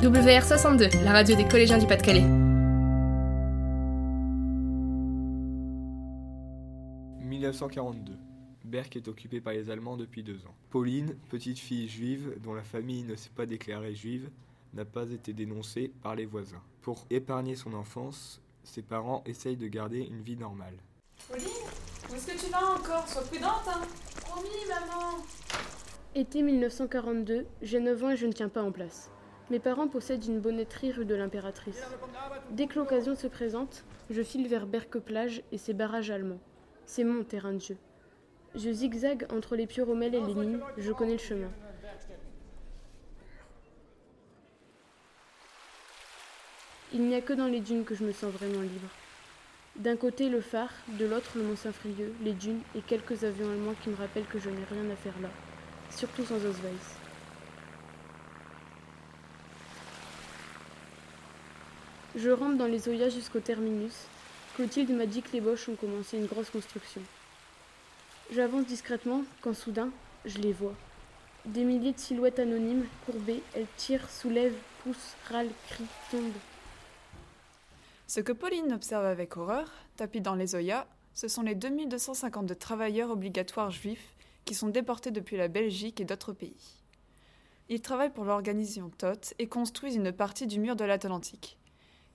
[0.00, 2.24] WR62, la radio des collégiens du Pas-de-Calais.
[7.28, 8.14] 1942.
[8.64, 10.54] Berck est occupé par les Allemands depuis deux ans.
[10.70, 14.30] Pauline, petite fille juive dont la famille ne s'est pas déclarée juive,
[14.72, 16.62] n'a pas été dénoncée par les voisins.
[16.80, 20.78] Pour épargner son enfance, ses parents essayent de garder une vie normale.
[21.28, 21.44] Pauline,
[22.10, 23.06] où est-ce que tu vas encore?
[23.06, 23.82] Sois prudente, hein
[24.22, 25.18] Promis, maman
[26.14, 29.10] Été 1942, j'ai 9 ans et je ne tiens pas en place.
[29.50, 31.82] Mes parents possèdent une bonnetterie rue de l'Impératrice.
[32.50, 36.38] Dès que l'occasion se présente, je file vers Berque-Plage et ses barrages allemands.
[36.86, 37.76] C'est mon terrain de jeu.
[38.54, 41.50] Je zigzague entre les pieux Rommel et les mines, je connais le chemin.
[46.92, 48.88] Il n'y a que dans les dunes que je me sens vraiment libre.
[49.74, 53.74] D'un côté le phare, de l'autre le Mont Saint-Frieux, les dunes et quelques avions allemands
[53.82, 55.30] qui me rappellent que je n'ai rien à faire là,
[55.90, 57.00] surtout sans Osweiss.
[62.16, 63.94] Je rentre dans les Oyas jusqu'au terminus.
[64.56, 67.00] Clotilde m'a dit que les Boches ont commencé une grosse construction.
[68.32, 69.90] J'avance discrètement quand soudain,
[70.24, 70.74] je les vois.
[71.44, 76.32] Des milliers de silhouettes anonymes, courbées, elles tirent, soulèvent, poussent, râlent, crient, tombent.
[78.08, 83.10] Ce que Pauline observe avec horreur, tapis dans les Oyas, ce sont les 2252 travailleurs
[83.10, 86.80] obligatoires juifs qui sont déportés depuis la Belgique et d'autres pays.
[87.68, 91.56] Ils travaillent pour l'organisation TOT et construisent une partie du mur de l'Atlantique.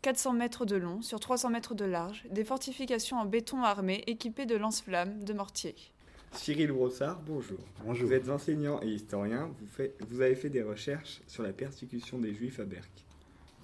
[0.06, 4.46] 400 mètres de long sur 300 mètres de large, des fortifications en béton armé équipées
[4.46, 5.74] de lance-flammes, de mortiers.
[6.32, 7.58] Cyril Brossard, bonjour.
[7.84, 8.08] Bonjour.
[8.10, 12.20] Vous êtes enseignant et historien, vous, faites- vous avez fait des recherches sur la persécution
[12.20, 12.92] des Juifs à Berck.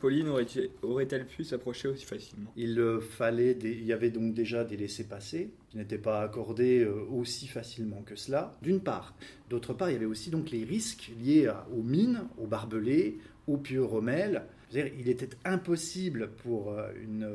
[0.01, 0.47] Pauline aurait-
[0.81, 2.51] aurait-elle pu s'approcher aussi facilement?
[2.57, 7.03] Il euh, fallait il y avait donc déjà des laissés-passer qui n'étaient pas accordés euh,
[7.11, 9.15] aussi facilement que cela, d'une part.
[9.49, 13.57] D'autre part, il y avait aussi donc les risques liés aux mines, aux barbelés, aux
[13.57, 14.43] pieux rommel.
[14.73, 17.29] Il était impossible pour euh, une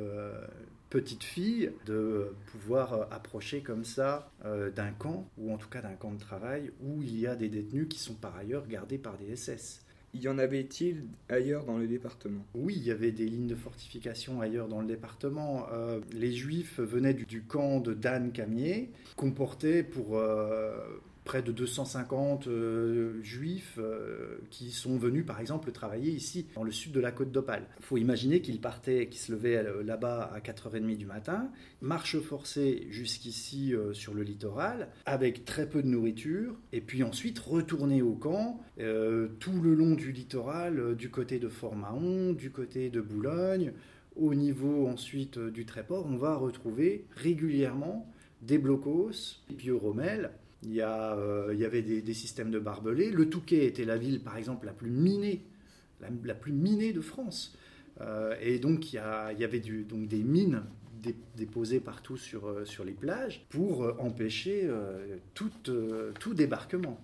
[0.91, 4.31] petite fille de pouvoir approcher comme ça
[4.77, 7.49] d'un camp, ou en tout cas d'un camp de travail, où il y a des
[7.49, 9.85] détenus qui sont par ailleurs gardés par des SS.
[10.23, 12.45] Y en avait-il ailleurs dans le département?
[12.55, 15.67] Oui, il y avait des lignes de fortification ailleurs dans le département.
[15.73, 20.79] Euh, les Juifs venaient du, camp de Dan Camier, comportait pour euh,
[21.27, 26.73] près de 250 euh, Juifs euh, qui sont venus, par exemple, travailler ici, dans le
[26.73, 27.67] sud de la côte d'Opale.
[27.81, 31.51] Il faut imaginer qu'ils partaient, qu'ils se levaient euh, là-bas à 4h30 du matin,
[31.83, 38.01] marche forcée jusqu'ici sur le littoral, avec très peu de nourriture, et puis ensuite retourner
[38.03, 43.73] au camp tout le long du littoral, du côté de Fort-Mahon, du côté de Boulogne,
[44.15, 48.11] au niveau ensuite du Tréport, on va retrouver régulièrement
[48.43, 50.31] des blocos, pieux rommel.
[50.67, 53.13] Il y, a, euh, il y avait des, systèmes de barbelés.
[53.13, 55.45] Le Touquet était la ville, par exemple, la plus minée,
[56.01, 57.57] la, plus minée de France.
[58.01, 60.65] Euh, et donc, il y, avait donc des mines
[61.01, 64.69] dé- déposées partout sur, euh, sur les plages pour empêcher
[65.35, 65.51] tout,
[66.19, 67.01] tout débarquement.